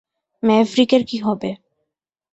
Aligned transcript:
ম্যাভরিকের 0.43 1.01
কী 1.05 1.17
হবে? 1.17 1.49